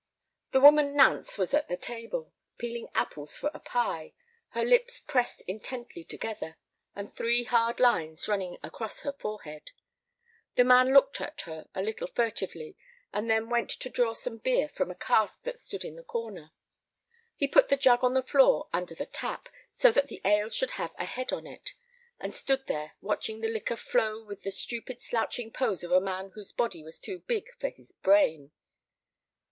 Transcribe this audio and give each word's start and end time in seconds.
The 0.51 0.59
woman 0.59 0.95
Nance 0.95 1.37
was 1.37 1.53
at 1.53 1.67
the 1.67 1.77
table, 1.77 2.33
peeling 2.57 2.89
apples 2.95 3.37
for 3.37 3.51
a 3.53 3.59
pie, 3.59 4.13
her 4.49 4.63
lips 4.65 4.99
pressed 4.99 5.43
intently 5.45 6.03
together, 6.03 6.57
and 6.95 7.13
three 7.13 7.43
hard 7.43 7.79
lines 7.79 8.27
running 8.27 8.57
across 8.63 9.01
her 9.01 9.13
forehead. 9.13 9.69
The 10.55 10.63
man 10.63 10.91
looked 10.91 11.21
at 11.21 11.41
her 11.41 11.67
a 11.75 11.83
little 11.83 12.07
furtively, 12.07 12.75
and 13.13 13.29
then 13.29 13.47
went 13.47 13.69
to 13.69 13.91
draw 13.91 14.13
some 14.13 14.39
beer 14.39 14.67
from 14.67 14.89
a 14.89 14.95
cask 14.95 15.43
that 15.43 15.59
stood 15.59 15.85
in 15.85 15.97
the 15.97 16.03
corner. 16.03 16.51
He 17.35 17.47
put 17.47 17.69
the 17.69 17.77
jug 17.77 18.03
on 18.03 18.15
the 18.15 18.23
floor 18.23 18.69
under 18.73 18.95
the 18.95 19.05
tap, 19.05 19.49
so 19.75 19.91
that 19.91 20.07
the 20.07 20.19
ale 20.25 20.49
should 20.49 20.71
have 20.81 20.95
a 20.97 21.05
head 21.05 21.31
on 21.31 21.45
it, 21.45 21.75
and 22.19 22.33
stood 22.33 22.65
there 22.65 22.93
watching 23.01 23.41
the 23.41 23.49
liquor 23.53 23.77
flow 23.77 24.23
with 24.23 24.41
the 24.41 24.49
stupid 24.49 24.99
slouching 24.99 25.51
pose 25.51 25.83
of 25.83 25.91
a 25.91 26.01
man 26.01 26.31
whose 26.31 26.51
body 26.51 26.81
was 26.81 26.99
too 26.99 27.19
big 27.19 27.53
for 27.59 27.69
his 27.69 27.91
brain. 27.91 28.49